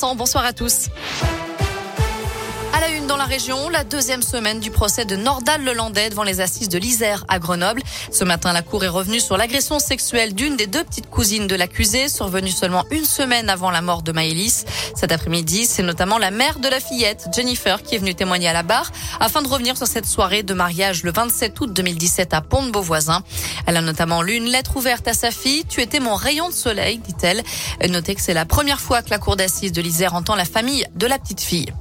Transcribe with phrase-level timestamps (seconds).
[0.00, 0.88] Bonsoir à tous.
[2.72, 6.22] À la une dans la région, la deuxième semaine du procès de Nordal Lelandais devant
[6.22, 7.82] les assises de l'Isère à Grenoble.
[8.12, 11.56] Ce matin, la cour est revenue sur l'agression sexuelle d'une des deux petites cousines de
[11.56, 14.64] l'accusé, survenue seulement une semaine avant la mort de Maëlys.
[14.94, 18.52] Cet après-midi, c'est notamment la mère de la fillette, Jennifer, qui est venue témoigner à
[18.52, 22.40] la barre afin de revenir sur cette soirée de mariage le 27 août 2017 à
[22.40, 23.24] Pont-de-Beauvoisin.
[23.66, 25.64] Elle a notamment lu une lettre ouverte à sa fille.
[25.68, 27.42] Tu étais mon rayon de soleil, dit-elle.
[27.88, 30.86] Notez que c'est la première fois que la cour d'assises de l'Isère entend la famille
[30.94, 31.72] de la petite fille.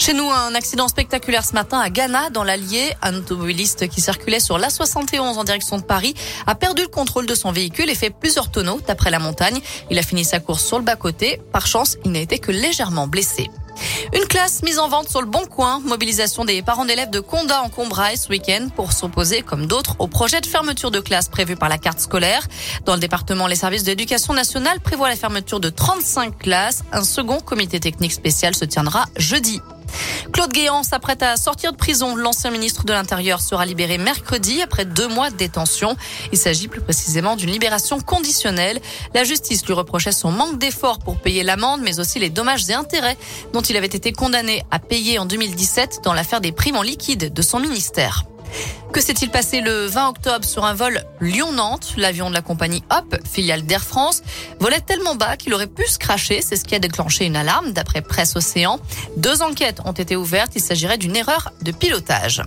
[0.00, 2.94] Chez nous, un accident spectaculaire ce matin à Ghana, dans l'Allier.
[3.02, 6.14] Un automobiliste qui circulait sur l'A71 en direction de Paris
[6.46, 9.60] a perdu le contrôle de son véhicule et fait plusieurs tonneaux d'après la montagne.
[9.90, 11.38] Il a fini sa course sur le bas-côté.
[11.52, 13.50] Par chance, il n'a été que légèrement blessé.
[14.14, 15.80] Une classe mise en vente sur le bon coin.
[15.80, 20.06] Mobilisation des parents d'élèves de Condat en Combraille ce week-end pour s'opposer, comme d'autres, au
[20.06, 22.48] projet de fermeture de classe prévu par la carte scolaire.
[22.86, 26.84] Dans le département, les services d'éducation nationale prévoient la fermeture de 35 classes.
[26.90, 29.60] Un second comité technique spécial se tiendra jeudi.
[30.32, 32.16] Claude Guéant s'apprête à sortir de prison.
[32.16, 35.96] L'ancien ministre de l'Intérieur sera libéré mercredi après deux mois de détention.
[36.32, 38.80] Il s'agit plus précisément d'une libération conditionnelle.
[39.14, 42.74] La justice lui reprochait son manque d'efforts pour payer l'amende, mais aussi les dommages et
[42.74, 43.16] intérêts
[43.52, 47.32] dont il avait été condamné à payer en 2017 dans l'affaire des primes en liquide
[47.32, 48.24] de son ministère.
[48.92, 51.94] Que s'est-il passé le 20 octobre sur un vol Lyon-Nantes?
[51.96, 54.22] L'avion de la compagnie Hop, filiale d'Air France,
[54.58, 56.42] volait tellement bas qu'il aurait pu se cracher.
[56.42, 58.80] C'est ce qui a déclenché une alarme, d'après Presse Océan.
[59.16, 60.52] Deux enquêtes ont été ouvertes.
[60.56, 62.42] Il s'agirait d'une erreur de pilotage.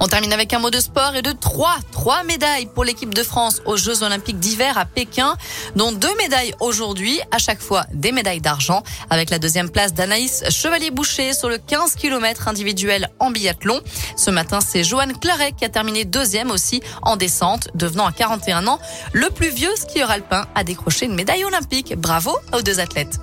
[0.00, 3.22] On termine avec un mot de sport et de trois, trois médailles pour l'équipe de
[3.22, 5.36] France aux Jeux Olympiques d'hiver à Pékin,
[5.76, 10.42] dont deux médailles aujourd'hui, à chaque fois des médailles d'argent, avec la deuxième place d'Anaïs
[10.50, 13.80] Chevalier-Boucher sur le 15 km individuel en biathlon.
[14.16, 18.66] Ce matin, c'est Joanne Claret qui a terminé deuxième aussi en descente, devenant à 41
[18.66, 18.80] ans
[19.12, 21.94] le plus vieux skieur alpin à décrocher une médaille olympique.
[21.96, 23.18] Bravo aux deux athlètes.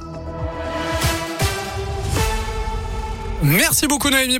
[3.44, 4.38] Merci beaucoup Noémie.